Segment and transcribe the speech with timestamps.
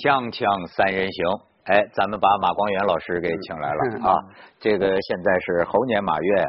[0.00, 1.26] 锵锵三人行，
[1.64, 4.16] 哎，咱们把马光远老师给请来了啊。
[4.58, 6.42] 这个现在是猴年马月，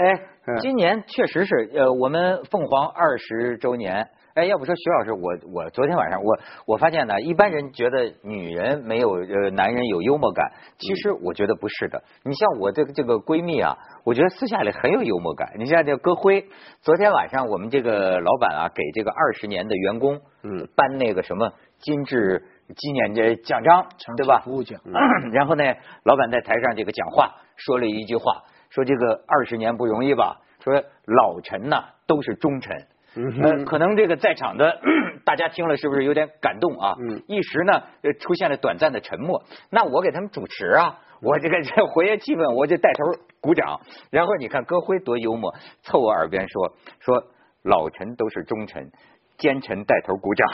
[0.00, 4.08] 哎，今年确实是呃，我们凤凰二十周年。
[4.34, 12.02] 哎，要不说徐老师，我我昨天晚上我我发现呢，一般人觉得女人没有呃男人有幽默感，其实我觉得不是的。
[12.24, 15.52] 你像我这个这个闺蜜啊，我觉得私下里很有幽默感。
[15.58, 16.46] 你像这歌辉，
[16.80, 22.42] 昨天晚上我们这个老板啊，给这个二十年的员工嗯颁那个什么金质
[22.74, 23.86] 纪念这奖章，
[24.16, 24.40] 对吧？
[24.44, 24.80] 服务奖。
[25.32, 25.64] 然后呢，
[26.04, 30.40] 老板在台上这个讲话说了一句话，说这个二十年不容易吧？
[30.64, 32.86] 说老臣呐都是忠臣。
[33.14, 34.80] 呃，可能这个在场的
[35.26, 36.94] 大家听了是不是有点感动啊？
[36.98, 37.82] 嗯，一时呢
[38.20, 39.42] 出现了短暂的沉默。
[39.68, 43.04] 那我给他们主持啊，我这个这活跃气氛，我就带头
[43.40, 43.80] 鼓掌。
[44.10, 45.52] 然后你看歌辉多幽默，
[45.82, 47.24] 凑我耳边说说
[47.62, 48.90] 老臣都是忠臣，
[49.42, 50.48] 奸臣带头鼓掌。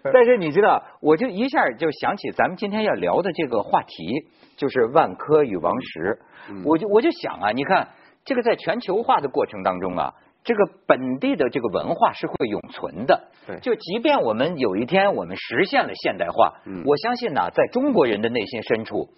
[0.12, 6.18] 但是你知道，我就一下就想起咱们今天要聊的这个话题，就是万科与王石。
[6.64, 7.88] 我就我就想啊，你看。
[8.24, 10.12] 这个在全球化的过程当中啊，
[10.44, 13.30] 这个本地的这个文化是会永存的。
[13.46, 16.52] 对，就即便我们有一天我们实现了现代化，
[16.84, 19.08] 我相信呢，在中国人的内心深处，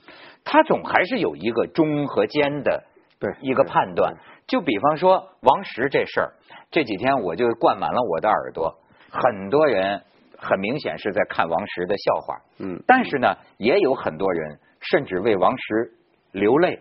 [0.45, 2.85] 他总还是有一个中和间的
[3.19, 4.15] 对一个判断。
[4.51, 6.33] 就比方说王石这事儿，
[6.73, 10.03] 这几天我就灌满了我的耳朵，很多人
[10.37, 12.37] 很明显是在看王石的笑话。
[12.59, 15.93] 嗯，但是呢，也有很多人甚至为王石
[16.33, 16.81] 流泪。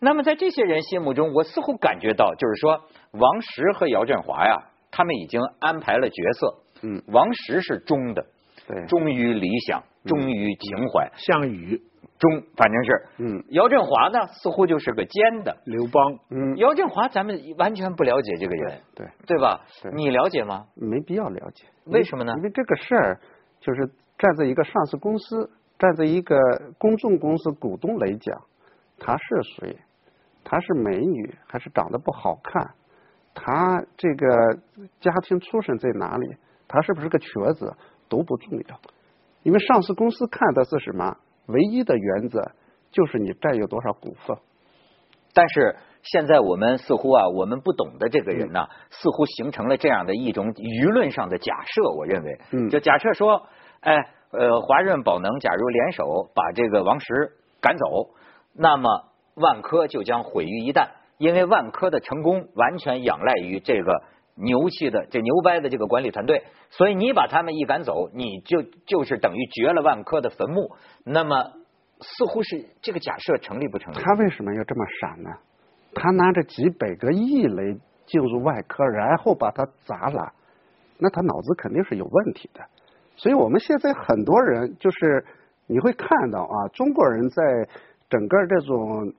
[0.00, 2.80] 那么在这些人心目中，我似乎感觉到，就是说，
[3.12, 6.56] 王石和姚振华呀，他们已经安排了角色。
[6.82, 8.26] 嗯，王石是忠的，
[8.66, 11.12] 对，忠于理想，忠于情怀。
[11.16, 11.80] 项羽
[12.24, 13.06] 忠，反正是。
[13.18, 15.56] 嗯，姚振华呢，似乎就是个奸的。
[15.64, 16.18] 刘邦。
[16.30, 19.60] 嗯，姚振华咱们完全不了解这个人，对，对吧？
[19.92, 20.66] 你了解吗？
[20.74, 21.66] 没必要了解。
[21.84, 22.32] 为什么呢？
[22.38, 23.20] 因为这个事儿，
[23.60, 23.86] 就是
[24.18, 26.36] 站在一个上市公司，站在一个
[26.78, 28.42] 公众公司股东来讲，
[28.98, 29.24] 他是
[29.56, 29.78] 谁？
[30.46, 32.74] 她是美女还是长得不好看？
[33.34, 34.58] 她这个
[35.00, 36.36] 家庭出身在哪里？
[36.68, 37.74] 她是不是个瘸子
[38.08, 38.80] 都不重要，
[39.42, 41.16] 因为上市公司看的是什么？
[41.46, 42.52] 唯一的原则
[42.90, 44.36] 就是你占有多少股份。
[45.32, 51.90] 但是现在我们似乎啊，我们不懂的这个人呢，似乎形成了这样的一种舆论上的假设。
[51.90, 53.46] 我认为，嗯，就假设说，
[53.80, 53.96] 哎，
[54.30, 58.10] 呃，华润宝能假如联手把这个王石赶走，
[58.52, 58.88] 那么。
[59.36, 64.04] 万科就将毁于一旦，因为万科的成功完全仰赖于这个
[64.34, 70.72] 牛气的、这牛掰的这个管理团队，所以你把他们一赶走，你就就是等于掘了万科的坟墓。
[71.04, 71.52] 那么，
[72.00, 73.98] 似乎是这个假设成立不成立？
[73.98, 75.30] 他为什么要这么傻呢？
[75.94, 80.32] 他拿着几百个亿来进入万科，然后把它砸了，
[80.98, 82.60] 那他脑子肯定是有问题的。
[83.16, 85.24] 所以我们现在很多人就是
[85.66, 87.68] 你会看到啊，中国人在
[88.08, 89.14] 整个这种。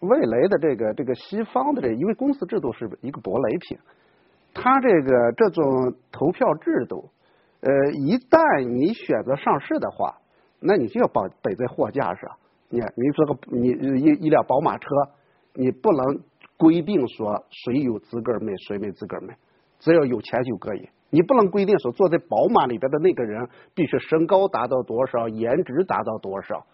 [0.00, 3.78] 未来的这个这个西方的这，因为公司制度是一个舶来品，
[4.52, 7.10] 它这个这种投票制度，
[7.60, 10.18] 呃，一旦你选择上市的话，
[10.60, 12.30] 那你就要摆摆在货架上。
[12.68, 13.68] 你看，你说个你
[14.00, 14.88] 一一辆宝马车，
[15.54, 16.20] 你不能
[16.56, 19.36] 规定说谁有资格买，谁没资格买，
[19.78, 20.88] 只要有钱就可以。
[21.10, 26.66] 你不能规定说坐在宝马里边的那个人必须身高达到多少，颜值达到多少，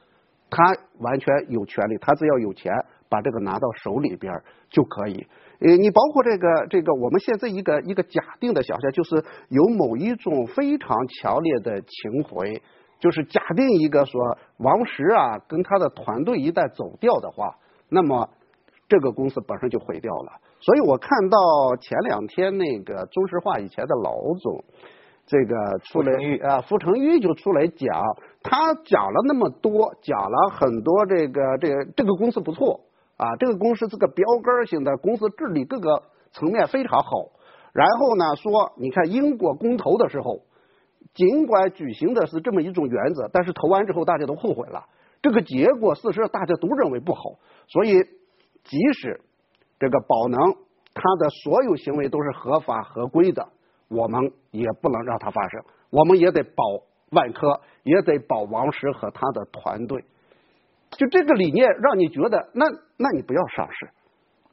[0.50, 0.62] 他
[0.98, 2.72] 完全有权利，他只要有钱。
[3.08, 5.28] 把这个拿到手里边就可以。
[5.60, 12.60] 呃，你包括这个这个，我们现在一个一个假定的想象，就是有某一种非常强烈的情怀，
[13.00, 17.56] 就是假定一个说王石啊跟他的团队一旦走掉的话，
[17.88, 18.28] 那么
[18.88, 20.32] 这个公司本身就毁掉了。
[20.60, 21.38] 所以我看到
[21.80, 24.64] 前两天那个中石化以前的老总。
[25.28, 26.12] 这个出来
[26.48, 28.00] 啊，傅成玉就出来讲，
[28.44, 32.82] 他讲了那么多，讲了很多这个这个这个公司不错
[33.16, 37.10] 啊，这个公司是个标杆性的公司，治理各个层面非常好。
[37.72, 40.40] 然后呢，说你看英国公投的时候，
[41.14, 44.84] 尽管举行的是这么一种原则，但是投完之后大家都后悔了，
[45.22, 47.22] 这个结果事实上大家都认为不好。
[47.68, 48.02] 所以
[48.64, 49.20] 即使
[49.78, 50.40] 这个宝能
[50.94, 53.48] 他的所有行为都是合法合规的。
[53.88, 56.64] 我们也不能让它发生，我们也得保
[57.12, 60.04] 万科，也得保王石和他的团队。
[60.90, 62.66] 就这个理念，让你觉得那
[62.96, 63.90] 那你不要上市。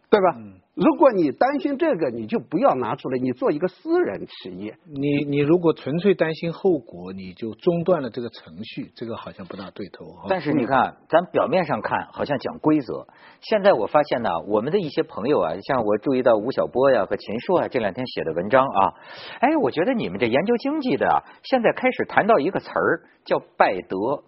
[0.10, 0.38] 对吧？
[0.76, 4.78] 如果你担心这个，你就不要拿出来，你做一个私人企业。
[4.86, 10.06] 你你如果纯粹担心后果，你就中断了这个程序，这个好像不大对头。
[10.30, 13.08] 但是你看，咱表面上看好像讲规则，
[13.42, 18.94] 现在我发现呢，我们的一些朋友啊，像我注意到吴晓波呀和秦朔啊这两天写的文章啊，
[19.40, 24.24] 哎，我觉得你们这研究经济的啊，现在开始谈到一个词儿叫拜德，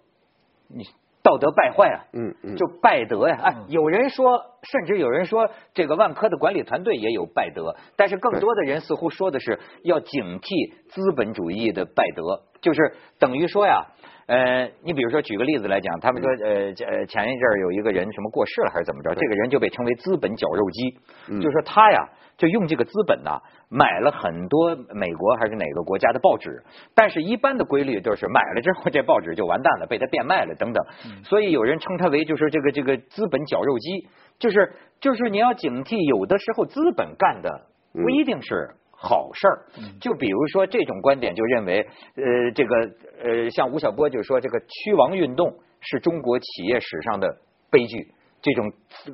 [0.66, 0.82] 你。
[1.26, 3.36] 道德败坏啊，嗯嗯，就败德呀！
[3.42, 13.86] 哎，有人说，甚至有人说，这个万科的管理团队也有败德，但是更多的人似乎说的是要警惕资本主义的败德，就是等于说呀，
[14.26, 16.50] 呃，你比如说举个例子来讲，他们说，呃
[16.86, 20.98] 呃，前一阵儿有一个人什么过世了还是怎么着，这个人就被称为资本绞肉机，
[21.40, 22.08] 就说他呀。
[22.36, 23.30] 就用这个资本呢，
[23.70, 26.62] 买了很多美国还是哪个国家的报纸，
[26.94, 30.84] 但是一般的规律就是买了之后这报纸就完蛋了，被他变卖了等等。
[31.24, 34.06] 所以有人称他为就是这个这个资本绞肉机，
[34.38, 34.70] 就是
[35.00, 39.66] 就是你要警惕，有的时候资本干的不一定是好事儿。
[40.00, 42.74] 就比如说这种观点就认为，呃，这个
[43.22, 47.38] 呃，像吴晓波就说这个驱王运动是中国企业史上的
[47.70, 48.12] 悲剧。
[48.42, 48.70] 这种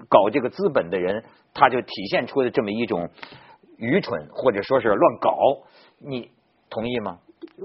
[0.09, 1.25] 搞这个资本的人，
[1.55, 3.09] 他就体现出的这么一种
[3.79, 5.33] 愚蠢，或者说是乱搞，
[5.99, 6.31] 你
[6.69, 7.19] 同意吗？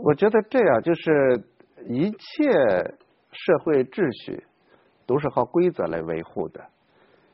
[0.04, 1.44] 我觉得这样就是
[1.90, 2.52] 一切
[3.32, 4.44] 社会秩序
[5.06, 6.62] 都是靠规则来维护的。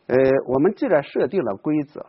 [0.08, 0.16] 呃，
[0.48, 2.06] 我们既然设定了规则，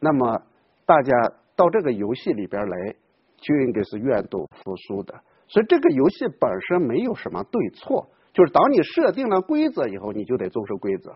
[0.00, 0.42] 那么
[0.86, 1.12] 大家
[1.56, 2.94] 到这个游戏里边来，
[3.36, 5.14] 就应该是愿赌服输的。
[5.48, 11.14] 所以这个游戏本身没有什么对错，就是当你设定了规则以后，你就得遵守规则。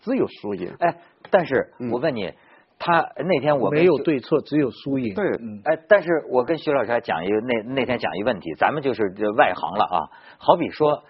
[0.00, 0.72] 只有输赢。
[0.78, 0.96] 哎，
[1.30, 2.32] 但是我问你，
[2.78, 5.14] 他那天我没有对错，只有输赢。
[5.14, 5.26] 对，
[5.64, 9.02] 哎，但是我跟徐老师还讲一个那那天讲一个问题，咱们就是
[9.36, 9.98] 外行了啊。
[10.38, 11.04] 好比说，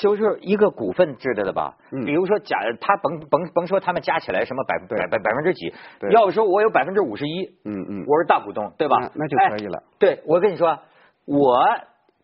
[0.00, 5.72] 就是一个股份制的吧，比如说假他甭甭甭说他们加起来什么百百百百分之几，
[6.10, 9.10] 要说我有百分之五十一，嗯嗯，我是大股东，对吧？
[9.14, 9.82] 那就可以了。
[9.98, 10.78] 对，我跟你说，
[11.26, 11.64] 我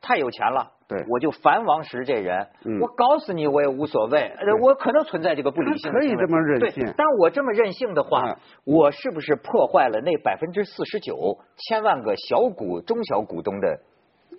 [0.01, 0.73] 太有钱了。
[0.89, 2.49] 对，我就樊王石这人，
[2.81, 6.93] 我搞死你我也无所谓，我可能存在这个不理性，可以这么任性。
[6.97, 13.79] 但我这么任性的话，我是不是破坏了那百分之四十九千万个小股中小股东的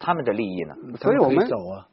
[0.02, 0.76] 他们的利益呢？
[1.00, 1.88] 所以我们走啊，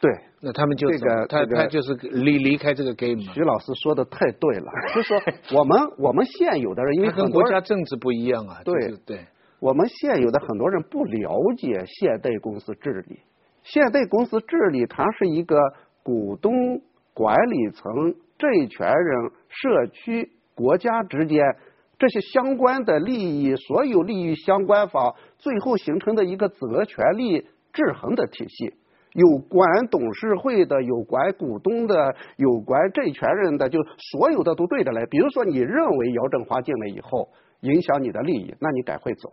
[0.00, 0.10] 对，
[0.40, 3.20] 那他们就这个他他就是离离开这个 game。
[3.34, 5.20] 徐老师说的太对了， 就说
[5.58, 9.26] 我们我们现有的人，因为跟国家政治不一样啊，对对，
[9.58, 13.18] 我们现有的很多人不了解现代公司治理。
[13.64, 15.58] 现代公司治理，它是一个
[16.04, 16.52] 股东、
[17.12, 21.44] 管理层、债权人、社区、国家之间
[21.98, 27.40] 这些相关的利益，所有利益相关方最后形成的一个责权利
[27.72, 28.74] 制衡的体系。
[29.18, 33.80] 有关董事会的，有关股东的，有关债权人的，就
[34.12, 35.04] 所有的都对着来。
[35.06, 37.28] 比如说，你认为姚振华进来以后
[37.62, 39.32] 影响你的利益，那你赶快走。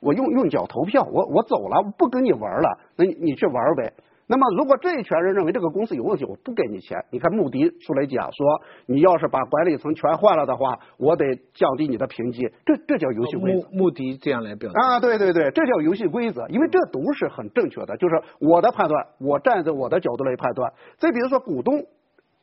[0.00, 3.92] 我用用脚投票，我我走了，不跟你玩了，那你你去玩呗。
[4.30, 7.02] 那么如果这一群人认为这个公司有问题，我不给你钱。
[7.10, 12.42] 你看穆迪出来讲说，你要是把管理层全换了的话，我得降低你的评级。
[12.66, 13.68] 这这叫游戏规则。
[13.70, 20.72] 穆穆迪这样来表达啊，对对对，这叫游戏规则，因为这都是很正确的，就是我的判断，我站在我的角度来判断。
[20.98, 21.86] 再比如说股东，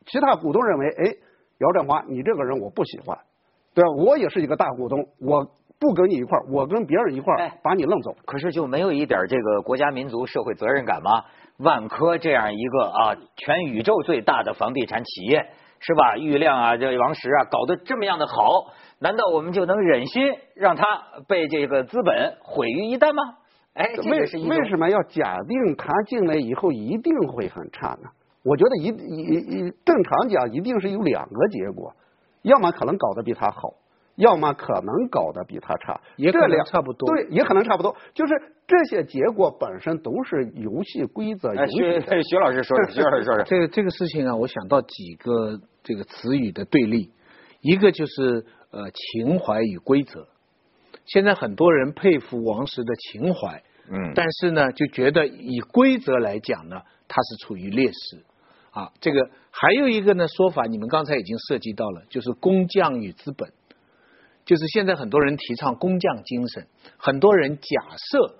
[0.08, 1.16] 其他股东认为，哎，
[1.60, 3.20] 姚振华，你这个人我不喜欢，
[3.76, 3.92] 对吧？
[4.04, 5.52] 我也是一个大股东，我。
[5.80, 8.16] 不跟你一块儿，我跟别人一块儿，把你弄走。
[8.26, 11.26] 可是就没有一点这个国家民族社会责任感吗？
[11.58, 15.50] 万科这样一个啊，全宇宙最大的房地产企业，
[15.80, 16.18] 是吧？
[16.18, 20.86] 郁亮啊，这王石啊，搞得这么样的好，难道我们就能忍心让他
[21.28, 23.36] 被这个资本毁于一旦吗？
[23.74, 28.10] 哎，为为什么要假定他进来以后一定会很差呢？
[28.44, 31.94] 我觉得一一一正常讲，一定是有两个结果，
[32.42, 33.74] 要么可能搞得比他好。
[34.16, 37.10] 要么可能搞得比他差，也可能差不多。
[37.10, 37.96] 对，也可能差不多。
[38.14, 38.34] 就是
[38.66, 41.54] 这些结果本身都是游戏规则。
[41.68, 43.44] 徐 徐老师说的，徐老师说的。
[43.48, 47.12] 这个这个事情啊，我想到几个这个词语的对立，
[47.62, 50.28] 一个就是呃情怀与规则。
[51.06, 58.24] 现在很多人佩服王石的情怀，嗯，但是呢，就觉得以规则来讲呢，他是处于劣势。
[58.72, 63.52] 啊，这个还有一个呢说法，你们刚才已经涉及到了，就是工匠与资本。
[64.46, 68.36] 就是现在很多人提倡工匠精神，很多人假设，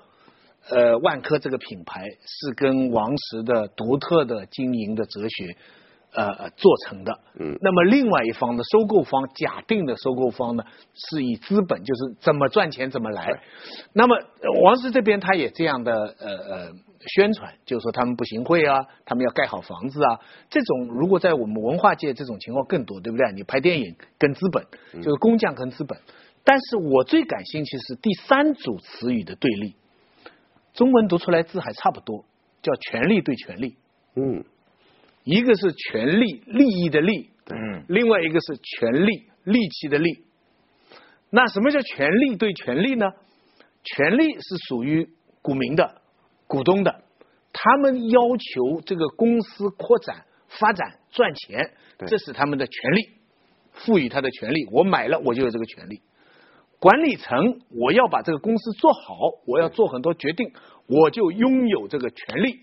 [0.70, 5.58] 呃，万科这个品牌是跟王石的独特的经营的哲学，
[6.14, 7.20] 呃，做成的。
[7.40, 7.58] 嗯。
[7.60, 13.42] 那么另外一方的收购方，假定的收购方呢，是以资本就是怎么赚钱怎么来。
[13.94, 14.16] 那么
[14.64, 16.72] 王石这边他也这样的呃呃
[17.08, 20.20] 宣传，就是说他们不行贿啊，他们要盖好房子啊。
[20.50, 23.32] 这种如果在我们文化界，这种情况更多，对不对？
[23.34, 24.66] 你拍电影跟资本，
[25.02, 25.98] 就是工匠跟资本。
[26.44, 29.76] 但是我最感兴趣是第三组词语的对立，
[30.74, 32.26] 中文读出来字还差不多，
[32.62, 33.78] 叫权力对权力。
[34.16, 34.44] 嗯，
[35.24, 40.26] 一个是权力利益的利，嗯，另外一个是权力力气的力。
[41.32, 43.08] 那什么叫权力对权力呢？
[43.84, 45.10] 权力是属于
[45.42, 46.02] 股民的。
[46.48, 47.04] 股东的，
[47.54, 51.74] 他们要求这个公司扩展、发展、赚钱，
[52.08, 53.10] 这是他们的权利，
[53.72, 54.68] 赋予他的权利。
[54.72, 56.02] 我买了，我就有这个权利。
[56.80, 60.52] 管理层，我要把这个公司做好，我要做很多决定，
[60.88, 62.60] 我就拥有这个权利。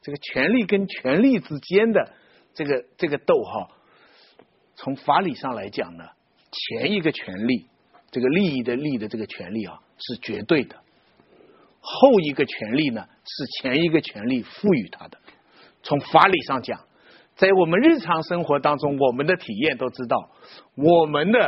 [0.00, 2.12] 这个权利跟权利之间的
[2.54, 3.72] 这个这个逗号，
[4.76, 6.04] 从法理上来讲呢，
[6.52, 7.66] 前一个权利，
[8.12, 10.76] 这个利益的利的这个权利啊，是绝对的。
[11.90, 15.16] 后一个权利呢，是前一个权利赋予他的。
[15.82, 16.80] 从法理上讲，
[17.34, 20.30] 在我们日常生活当中，我们的体验都知道，
[20.74, 21.38] 我们的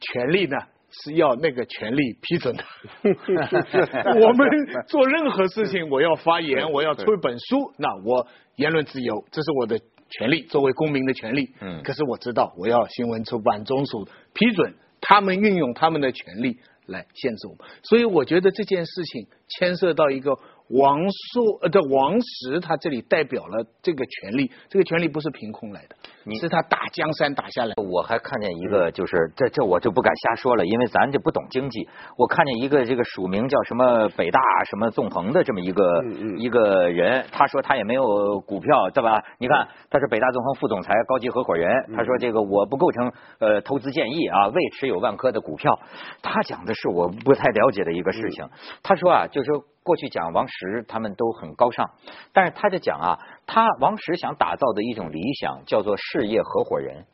[0.00, 0.56] 权利呢
[0.90, 2.64] 是要那个权利批准的。
[4.20, 4.48] 我们
[4.88, 8.26] 做任何事情，我要发言，我要出一本书，那我
[8.56, 9.78] 言论自由，这是我的
[10.10, 11.54] 权利，作为公民的权利。
[11.60, 11.82] 嗯。
[11.84, 16.58] 可是我知道，我要新闻出版总署批准，他们运用他们的权利。
[16.86, 25.96] 来限制我们，所以我觉得这件事情牵涉到一个王朔呃这王石，他这里代表了这个权利，这个权利不是凭空来的。
[26.24, 31.88] 你是他打江山打下来，我还看见一个，就是这这我就不敢瞎说了，因为咱就不懂经济。
[32.18, 36.02] 我看见一个这个署名叫什么北大什么纵横的这么一个
[36.38, 39.22] 一个人，他说他也没有股票，对吧？
[39.38, 45.78] 你看他是北大纵横副总裁、高级合伙人，他说这个我不构成呃投资建议啊，未持有万科的股票。
[46.22, 48.48] 他讲的是我不太了解的一个事情。
[48.82, 49.50] 他说啊，就是
[49.86, 51.90] 过去讲王石他们都很高尚，
[52.32, 53.18] 但是他就讲啊。
[53.46, 57.06] 他王石想打造的一种理想叫做事业合伙人，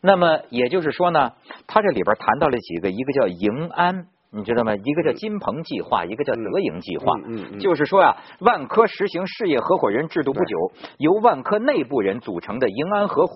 [0.00, 1.32] 那么也就是说呢，
[1.66, 4.74] 他这里边谈到了几个，一个叫盈安，你知道吗？
[4.74, 7.12] 一个叫金鹏计划，一个叫德盈计划，
[7.60, 13.34] 就是说呀，万科实行事业合伙人制度不久，由万科内部人组成的盈安合伙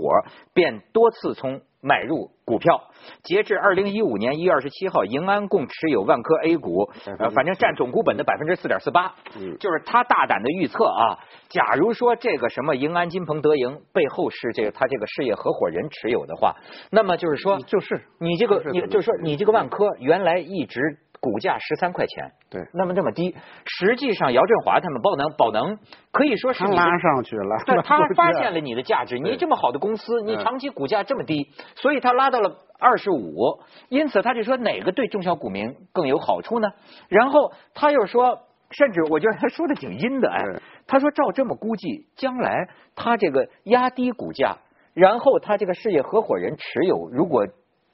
[0.54, 1.60] 便多次从。
[1.82, 2.82] 买入股票，
[3.22, 9.14] 截至二零一五年一月二十七号，盈安共持有万科 A 股，呃，反正占总股本的百分之四点四八。
[9.36, 11.18] 嗯，就是他大胆的预测啊，
[11.48, 16.56] 假如说这个什么盈安、金鹏、德盈背后是这个他这个事业合伙人持有的话，
[16.90, 20.98] 那么就是说，就是你这个，你就是说你这个万科原来一直。
[21.20, 23.36] 股价十三块钱，对，那么这么低，
[23.66, 25.78] 实际上姚振华他们宝能宝能
[26.12, 33.60] 可以说是拉上去了，对， 他发现了你的价值，你这么好的公司，你长期股价这么低，所以他拉到了二十五，
[33.90, 36.68] 因此他就说哪个对中小股民更有好处呢？
[37.08, 40.42] 然后他又说，甚至我觉得他说的挺阴的，哎，
[40.86, 44.56] 他说照这么估计，将来他这个压低股价，
[44.94, 47.46] 然后他这个事业合伙人持有如果。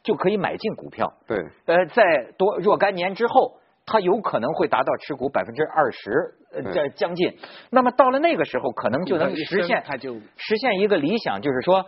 [0.06, 1.36] 就可以买进股票，对，
[1.66, 7.36] 呃，在多若干年之后，他有可能会达到持股百分之二十，呃，这将近。
[7.70, 11.86] 那么到了那个时候，可能就能实现，他就实现一个理想，就是说，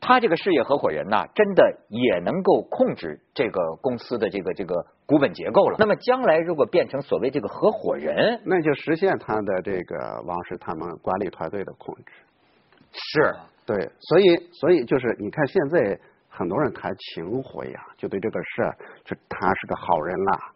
[0.00, 4.74] 他这个事业合伙人呐，真的也能够控制这个公司的这个这个
[5.06, 5.76] 股本结构了。
[5.78, 12.02] 那么将来如果变成所谓这个合伙人，那就实现他的这个王石他们管理团队的控制。
[12.90, 16.00] 是，对，所以所以就是你看现在。
[16.32, 20.52] 很多人谈情怀呀，就对这个事，就他是个好人啦，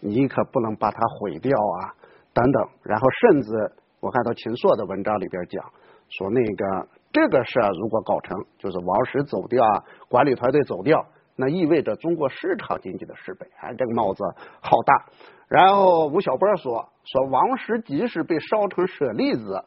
[0.00, 1.92] 你可不能把他毁掉啊，
[2.32, 2.68] 等等。
[2.84, 5.62] 然后甚至我看到秦朔的文章里边讲，
[6.08, 11.04] 说那个这个事如果搞成，就是王石走掉，啊管理团队走掉，
[11.34, 14.22] 那意味着中国市场经济的失败，哎，这个帽子
[14.60, 15.06] 好大。
[15.48, 19.64] 然后吴晓波说，说王石即使被烧成舍利子，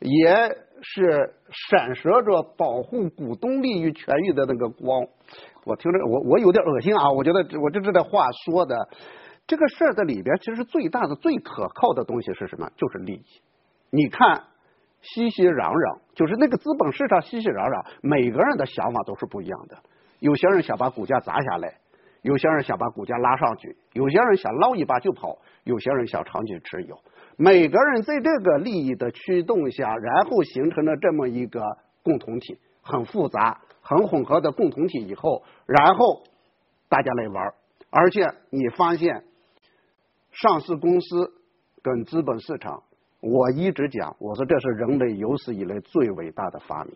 [0.00, 0.69] 也。
[0.82, 1.34] 是
[1.70, 5.06] 闪烁着保护股东利益权益的那个光，
[5.64, 7.10] 我听着我我有点恶心啊！
[7.10, 8.88] 我觉得我这这的话说的，
[9.46, 12.70] 这个事儿的里边其实最大的最可靠的东西是什么？
[12.76, 13.42] 就是利益。
[13.90, 14.44] 你看
[15.02, 19.78] 熙熙攘攘，就是那个资本市场熙熙攘攘，每个人的想法都是不一样的。
[20.18, 21.74] 有些人想把股价砸下来，
[22.22, 26.96] 有些人想把股价拉上去，有些人想捞一把就跑，有些人想长期持有。
[27.42, 31.62] 每个人在这个利益的驱动下，然后形成了这么一个
[32.02, 35.06] 共同体，很复杂、很混合的共同体。
[35.06, 36.22] 以后，然后
[36.90, 37.54] 大家来玩
[37.88, 38.20] 而且
[38.50, 39.24] 你发现，
[40.32, 41.32] 上市公司
[41.82, 42.82] 跟资本市场，
[43.22, 46.92] 我一直讲，我说这是人类有史以来最伟大的发明。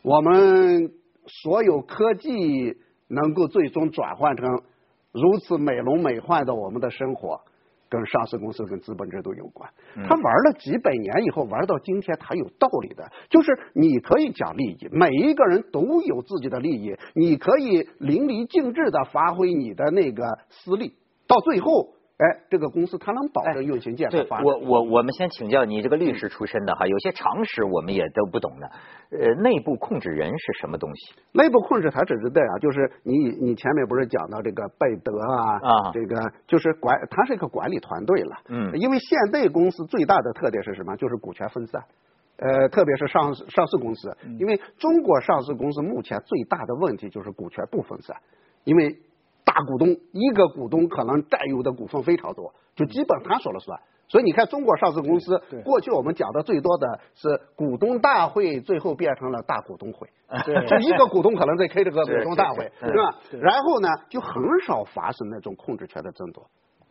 [0.00, 0.90] 我们
[1.26, 4.62] 所有科技能够最终转换成
[5.12, 7.42] 如此美轮美奂的我们的生活。
[7.92, 9.70] 跟上市公司、跟资本制度有关。
[9.94, 13.04] 他玩了几百年以后，玩到今天，他有道理的。
[13.28, 20.94] 就是你可以讲利益，每一个人都有自己的利益，你可以淋漓尽致的发挥你的那个私利，
[21.26, 21.90] 到最后。
[22.22, 24.44] 哎，这个公司它能保证运行健康发展。
[24.44, 28.70] 我我我们先请教你这个律师出身的哈，有些常识我们也都不懂的。
[29.10, 31.14] 呃，内部控制人是什么东西？
[31.32, 38.36] 内部控制它只是这样，就是你你前面不是讲到这个贝德啊，啊，这个就是管，它是一个管理团队了。
[38.48, 38.70] 嗯。
[38.78, 40.94] 因为现代公司最大的特点是什么？
[40.96, 41.82] 就是股权分散。
[42.36, 48.16] 呃，特别是上上市公司，因为中国上市公司目前最大的问题就是股权不分散，
[48.62, 48.96] 因为。
[49.52, 53.78] 大股东一个股东可能占有的股份非常多，就基本他说了算。
[54.08, 60.08] 所以你看，中国上市公司过去我们讲的最多的是股东大会，最后变成了大股东会，
[60.66, 63.18] 就一个股东可能在开这个股东大会，是吧？
[63.40, 66.46] 然后呢，就很少发生那种控制权的争夺。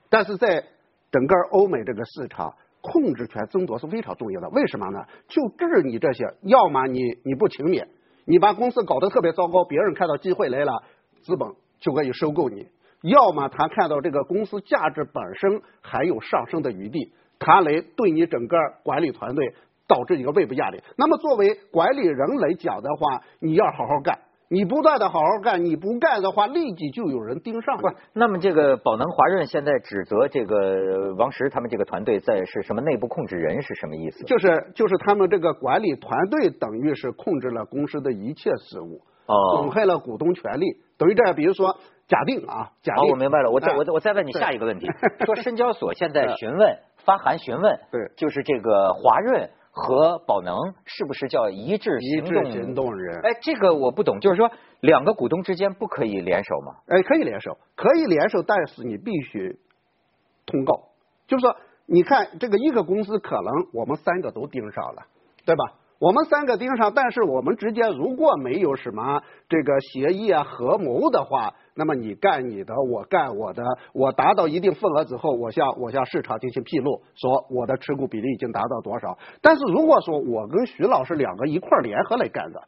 [0.10, 0.63] 但是在
[1.12, 4.50] 整个欧美这个市场，控制权争夺是非常重要的。
[4.50, 5.00] 为什么呢？
[5.27, 7.88] 就治你这些，要么你你不勤勉，
[8.25, 10.84] 你把公司搞得特别糟糕，别人看到机会来了，
[11.24, 11.50] 资本。
[11.82, 12.68] 就可以收购你，
[13.02, 19.56] 要么他看到这个公司价值本身还有上升的余地，他来对你整个管理团队
[19.88, 20.82] 导致一个外部压力。
[20.96, 27.78] 那么作为管理人来讲的话，你要好好干，你不断的好好干，你不干的话，立即就有人盯上。
[27.80, 34.24] 不，那么这个宝能华润现在指责这个王石他们这个团队在是什么内部控制人是什么意思？
[34.26, 39.02] 就是就是他们这个管理团队等于是控制了公司的一切事务。
[39.56, 40.66] 损害了股东权利，
[40.98, 44.88] 等于这样，比如说，假定啊，假定，我明白了，我再我再我再问你下一个问题，
[45.26, 53.20] 说深交所现在询问发函询问，对，就是这个华润和宝能是不是叫一致行动行动人？
[53.24, 56.76] 哎，这个我不懂，就是说两个股东之间不可以联手吗？
[56.88, 59.58] 哎，可以联手，可以联手，但是你必须
[60.46, 60.90] 通告，
[61.28, 65.04] 就是说，你看这个一个公司可能我们三个都盯上了，
[65.46, 65.74] 对吧？
[66.01, 73.62] 我们三个盯上，但是我们之间如果没有什么这个协议啊、合谋的话，那么你干你的，我干我的，
[73.93, 79.20] 我达到一定份额之后，我向我向市场进行披露，说我的持股比例已经达到多少。
[79.43, 82.63] 但是如果说我跟徐老师两个一块联合来干的，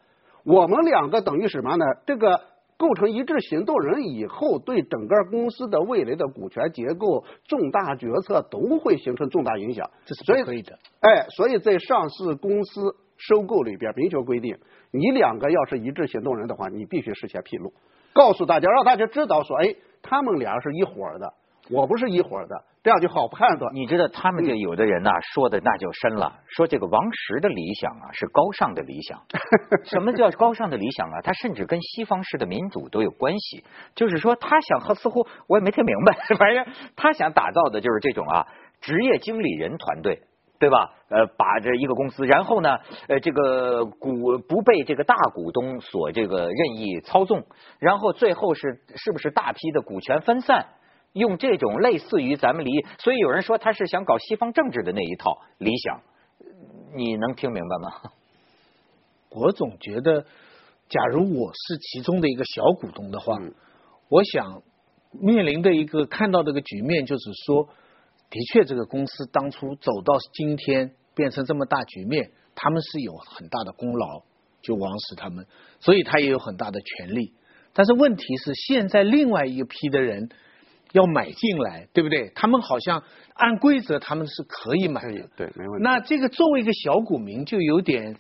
[0.46, 1.86] 我们两个等于什么呢？
[2.06, 2.40] 这个
[2.78, 9.90] 构成一致行动人以后，对整个公司的未来的股权结构、重大决策都会形成重大影响。
[10.06, 10.78] 这是可以的。
[11.00, 12.96] 哎，所以在上市公司。
[13.28, 14.58] 收购里边明确规定，
[14.92, 17.74] 你两个要是一致行动人的话，你必须事先披露，
[18.14, 21.34] 告诉大家，让大家知道说，哎，他们俩是一伙的，
[21.70, 23.74] 我不是一伙的，这样就好判断。
[23.74, 29.22] 你知道他们这有的人呐，说的那就深了，说这个王石的理想啊是高尚的理想。
[29.86, 31.22] 什么叫高尚的理想啊？
[31.24, 33.64] 他甚至跟西方式的民主都有关系。
[33.96, 36.66] 就是说，他想和，似乎我也没听明白， 反正
[36.98, 38.48] 他想打造的就是这种啊
[38.82, 40.24] 职业经理人团队。
[40.64, 40.94] 对吧？
[41.10, 42.78] 呃，把这一个公司，然后呢，
[43.10, 47.44] 呃，这个股不被这个大股东所这个任意操纵，
[47.80, 50.68] 然后最后是是不是大批的股权分散？
[51.12, 56.00] 用这种类似于咱们理，所以有人说他是想搞西方政治的那一套理想，
[56.96, 58.12] 你能听明白吗？
[59.36, 60.22] 我总觉得，
[60.88, 63.38] 假如我是其中的一个小股东的话，
[64.08, 64.62] 我想
[65.12, 67.68] 面临的一个看到这个局面就是说。
[68.34, 74.24] 的确，这个公司当初走到今天变成这么大局面，他们是有很大的功劳，
[74.64, 75.46] 就王石他们，
[75.80, 77.34] 所以他也有很大的权利。
[77.74, 80.30] 但是问题是，现在另外一批的人
[80.94, 82.32] 要买进来，对不对？
[82.34, 83.04] 他们好像
[83.36, 85.84] 按规则他们是可以买的，对，没问题。
[85.84, 88.18] 那这个作为一个小股民，就有点，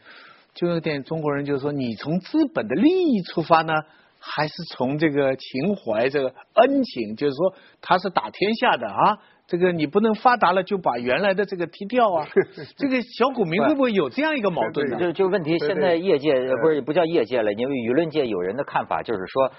[0.54, 3.74] 就有点中国人就是说，你从资本的利益出发呢，
[4.20, 9.18] 还是从这个情怀、这个恩情，就是说他是打天下的啊。
[9.46, 12.28] 这个你不能发达了就把原来的这个踢掉啊！
[12.78, 14.98] 这个小股民会不会有这样一个矛盾呢？
[14.98, 19.52] 就就问题，现在业界不是不叫业界了，因为舆论界有人的看法就是说。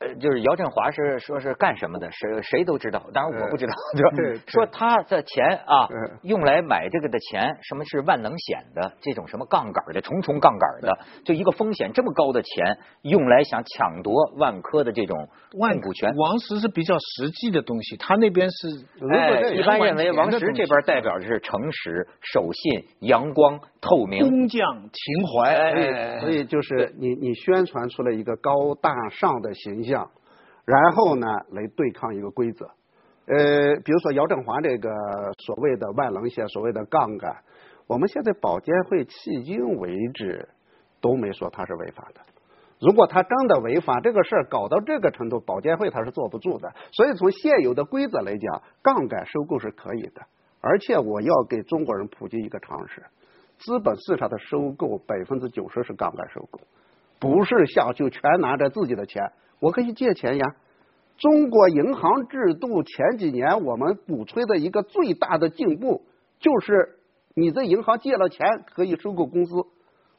[0.00, 3.72] 呃，就是姚振华是说是干什么的，谁谁都知道，当然我不知道，
[4.16, 4.42] 对吧？
[4.46, 5.86] 说他的钱啊，
[6.22, 16.16] 用来买这个的钱，什么是万能险的这种什么杠杆的重重杠杆的，就一个风险这么高的钱，用来想抢夺万科的这种万股权。
[16.16, 18.68] 王石是比较实际的东西，他那边是
[19.12, 25.54] 哎，一般认为王石这边代表的是诚实、守信、阳光、透明、工匠情怀。
[25.54, 29.89] 哎，所以就是你你宣传出了一个高大上的形象。
[29.90, 30.10] 样，
[30.64, 32.66] 然后呢，来对抗一个规则。
[33.26, 34.90] 呃，比如说姚振华这个
[35.38, 37.36] 所谓的万能险，所谓的杠杆，
[37.86, 40.48] 我们现在保监会迄今为止
[41.00, 42.20] 都没说它是违法的。
[42.80, 46.72] 如果他真的违法，这个事儿搞到这个程度，保监会他是坐不住的。
[46.92, 50.22] 所以从现有的规则来讲，杠杆收购是可以的。
[50.62, 53.04] 而且我要给中国人普及一个常识：
[53.58, 56.58] 资本市场的收购百分之九十是杠杆收购，
[57.18, 60.44] 不是像就全拿着自己的钱，我可以借钱呀。
[61.18, 66.02] 中国银行制度前几年我们鼓吹的一个最大的进步，
[66.38, 66.96] 就是
[67.34, 69.54] 你在银行借了钱可以收购公司。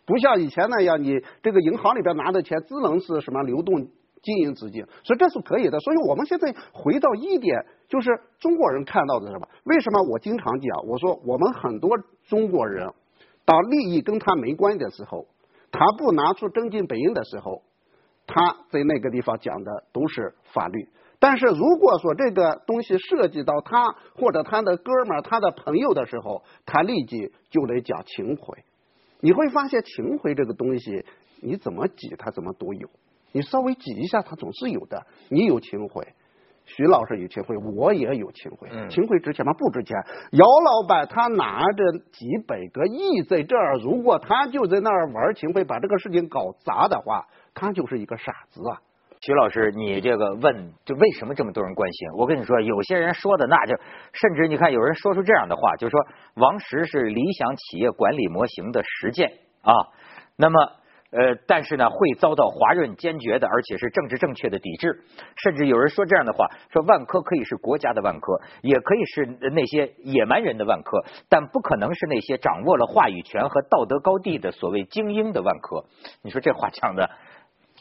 [0.06, 3.88] 不像以前那样，你这个银行里边拿的钱只能是什么流动
[4.22, 5.80] 经营资金，所以这是可以的。
[5.80, 9.48] 所以我们现在回到一点，就是中国人看到的是什么？
[9.64, 10.86] 为什么我经常讲？
[10.86, 12.92] 我说我们很多中国人，
[13.46, 15.26] 当利益跟他没关的时候，
[15.72, 17.64] 他不拿出真金白银的时候，
[18.28, 20.88] 他在那个地方讲的都是法律。
[21.20, 28.64] 但是如果说这个东西涉及到他或者他的哥们儿、他的朋友的时候，他立即就得讲情回。
[29.20, 31.06] 你会发现情回这个东西，
[31.42, 32.90] 你怎么挤它怎么都有，
[33.34, 35.06] 你稍微挤一下它总是有的。
[35.30, 36.08] 你有情回，
[36.66, 38.70] 徐老师有秦桧，我也有情回。
[38.90, 39.54] 情回值钱吗？
[39.58, 39.98] 不值钱。
[40.32, 48.80] 姚老板他拿着几百个亿在这儿，如果他就在那儿玩秦桧，把这个事情搞砸的话，他就是一个傻子啊。
[49.20, 52.10] 徐老师，你这个问，就为什么这么多人关心？
[52.18, 53.76] 我跟你说，有些人说的那就，
[54.14, 56.00] 甚至你看有人说出这样的话，就是说
[56.36, 59.74] 王石是理想企业管理模型的实践啊。
[60.38, 60.72] 那么，
[61.12, 65.04] 呃，但是呢，会遭到华润坚决的，而且是政治正确的抵制。
[65.44, 75.84] 甚至有人说这样的话，说万科可以是国家的万科，也可以是那些野蛮人的万科，但不可能是那些掌握了话语权和道德高地的所谓精英的万科。
[76.22, 77.10] 你说这话讲的？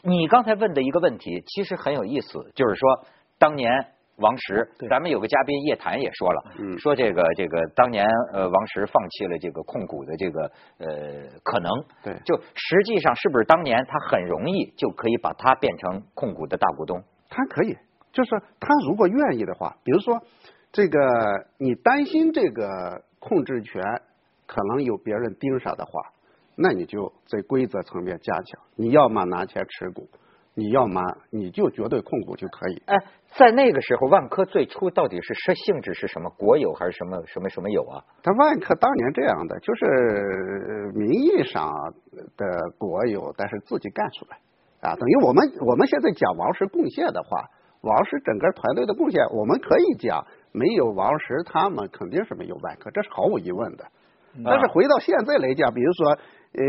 [0.03, 3.05] 你刚才问的一个问题其实很有意思，就是说
[3.39, 3.87] 当年
[4.21, 6.43] 王石，咱们有个嘉宾叶檀也说了，
[6.77, 10.87] 说这个这个当年呃王石放弃了这个控股的这个呃
[11.43, 11.69] 可能，
[12.03, 17.03] 对，就实际上是不是当年他很容易就可以把他变成控股的大股东？
[17.29, 17.75] 他可以，
[18.11, 18.29] 就是
[18.59, 20.21] 他如果愿意的话，比如说
[20.71, 20.99] 这个
[21.57, 23.83] 你担心这个控制权
[24.45, 25.91] 可能有别人盯上的话。
[26.63, 30.07] 那你就在规则层面加强，你要么拿钱持股，
[30.53, 32.81] 你要么你就绝对控股就可以。
[32.85, 32.95] 哎，
[33.37, 36.29] 在那个时候，万科最初到底是是性质是什么？
[36.37, 38.03] 国有还是什么什么什么有啊？
[38.21, 41.71] 他万科当年这样的，就是名义上
[42.35, 44.37] 的国有，但是自己干出来
[44.89, 44.95] 啊。
[44.95, 47.45] 等于我们我们现在讲王石贡献的话，
[47.81, 53.85] 王石整个团队的贡献，我们可以讲没有王石，他们肯定是没有万科，这是毫无疑问的。
[54.43, 56.17] 但是回到现在来讲，比如说。
[56.53, 56.63] 呃，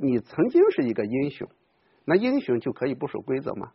[0.00, 1.48] 你曾经是一个英雄，
[2.04, 3.68] 那英雄就可以不守规则吗？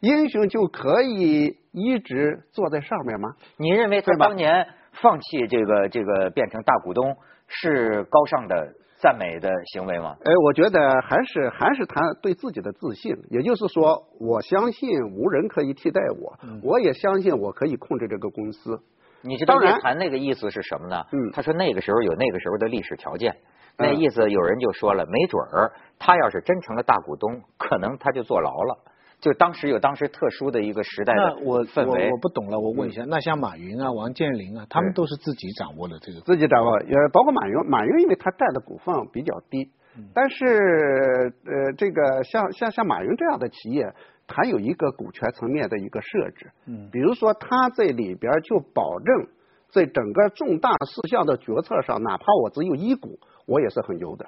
[0.00, 3.36] 英雄就可以一直坐在上面吗？
[3.56, 4.66] 你认为他当年
[5.00, 10.16] 放弃这个这个变成大股东是高尚的赞美的行为吗？
[10.24, 18.80] 哎，我觉得还是还是他对自己的自信，也就是说，我相信无人可以替代我，我也相信我可以控制这个公司。
[19.22, 21.04] 你知道叶檀那个意思是什么呢？
[21.12, 23.36] 嗯，他说那个时候有那个时候的历史条件。
[23.78, 28.78] 那意思有人就说了，没准儿他要是真成了大股东，可能他就坐牢了。
[29.18, 32.06] 就当时有当时特殊的一个时代的氛围。
[32.08, 36.20] 我我不懂了，我问一下，那像马云啊、王健林啊，他们都是自己掌握的这个？
[36.20, 37.54] 自己掌握，也包括马云。
[37.66, 39.70] 马云因为他占的股份比较低，
[40.12, 43.94] 但是呃，这个像像像马云这样的企业，
[44.32, 46.50] 他有一个股权层面的一个设置。
[46.66, 46.88] 嗯。
[46.90, 49.28] 比如说他在里边就保证，
[49.70, 53.18] 在整个重大事项的决策上，哪怕我只有一股。
[53.44, 54.26] 我也是很牛的，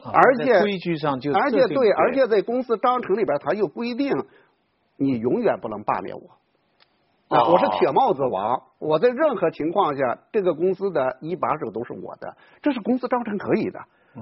[0.00, 4.12] 而且规矩上就而且对，而且在公司章程里边，他又规定
[4.96, 6.30] 你永远不能罢免我
[7.36, 7.48] 啊！
[7.48, 13.80] 我是铁帽子王，我在任何情况下，这个公司的一把手都是我的，这是公司章程可以的，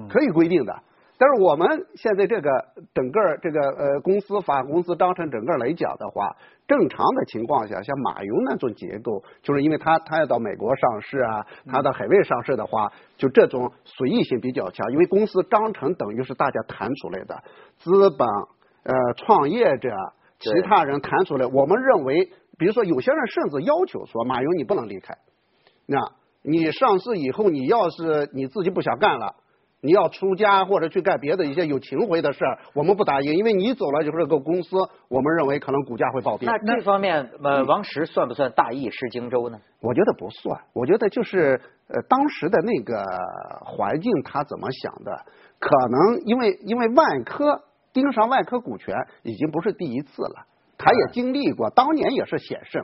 [0.09, 0.81] 可以规定的。
[1.21, 2.49] 但是我们现在这个
[2.95, 6.35] 整个这个呃公司法公司章程整个来讲的话，
[6.67, 17.43] 正常的情况下，像马云那种结构，就是因为他他要到美国上市啊，他到海外上市的话，就这种随意性比较强，因为公司章程等于是大家谈出来的，
[17.77, 18.27] 资本
[18.81, 19.95] 呃创业者
[20.39, 25.19] 其他人谈出来，我们认为，比如说有些人甚至要求说，马云你不能离开，
[25.85, 25.99] 那
[26.41, 29.35] 你上市以后，你要是你自己不想干了。
[29.81, 34.77] 你要出家或者去干别的一些有情怀的事儿，我们不答应，因为你走了就是个公司，
[35.09, 36.47] 我们认为可能股价会暴跌。
[36.47, 39.57] 那这方面，呃，王石算不算大意失荆州呢？
[39.81, 43.03] 我觉得不算，我觉得就是呃当时的那个
[43.65, 45.25] 环境，他怎么想的？
[45.59, 50.45] 可能因为因为万科盯上万科股权已经不是第一次了，
[50.77, 52.83] 他也经历过，当年也是险胜。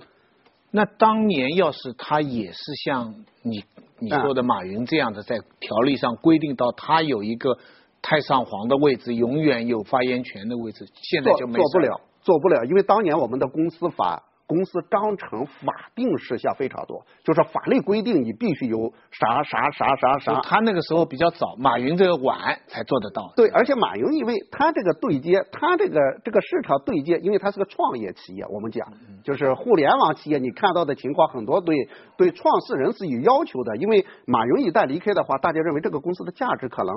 [0.71, 3.63] 那当年要是他也是像你。
[3.99, 7.57] 你说的马云这样的在条例上规定到他有一个
[7.99, 14.23] 太上皇的位置，永远有发言权的位置，现在就没做不了，做不了，因为当年我们的公司法。
[14.47, 20.39] 公司章程法定事项非常多，就是法律规定你必须有啥啥啥啥啥。
[20.41, 23.33] 他那个时候比较早，马云这个晚才做得到。
[23.35, 28.87] 对，而且马云因为他这个对接，他这个这个市场对接，因为他是个创业企业，我们讲
[29.21, 31.75] 就是互联网企业，你看到的情况很多对
[32.15, 36.95] 对创始人是有要求的，因为马云一旦离开的话，大家认为这个公司的价值可能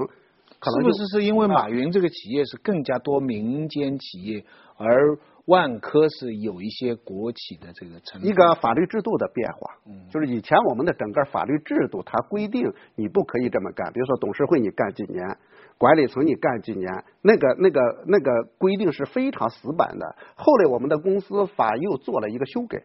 [0.61, 4.45] 可能是不是是因为马云这个企业是更加多民间企业，
[4.77, 5.19] 而。
[5.47, 13.93] 万科是有一些国企的这个成一个法律制度的变化，嗯，就是以前我们的整个法律制度，它规定你不可以这么干。
[13.93, 15.39] 比如说董事会你干几年，
[15.77, 20.15] 管理层你干几年，那个那个那个规定是非常死板的。
[20.37, 22.85] 后来我们的公司法又做了一个修改，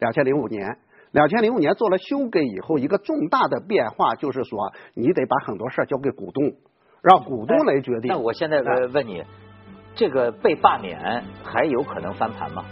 [0.00, 0.78] 两千零五年，
[1.12, 6.52] 两千零五年做了修改以后，一个重大的变化就是说，你得把很多事儿交给股东，
[7.02, 8.08] 让股东来决定。
[8.08, 8.62] 那我现在
[8.92, 9.22] 问你。
[9.94, 12.64] 这个被罢免还有可能翻盘吗？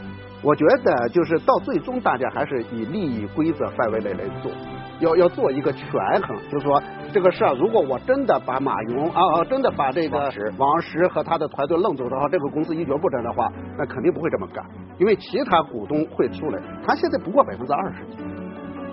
[0.42, 4.50] 我觉得就是到最终，大家还是以利益规则范围内来做，
[5.00, 5.86] 要要做一个权
[6.22, 6.34] 衡。
[6.50, 14.64] 就是说，这个事儿如果我真的把马云啊啊，真的把这个王石和他的团队弄走的话，这个公司一蹶不振的话，那肯定不会这么干，
[14.98, 16.58] 因为其他股东会出来。
[16.86, 18.16] 他现在不过百分之二十几，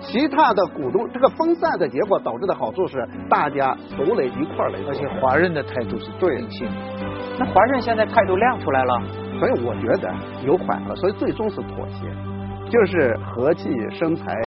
[0.00, 6.68] 其他的股东这个分散的结果导致的好处是，大家都来一块儿来，而且华人的态度是对性。
[7.38, 9.02] 那华人现在态度亮出来了，
[9.38, 10.12] 所以我觉得
[10.44, 12.06] 有缓和，所以最终是妥协，
[12.70, 14.47] 就是和气生财。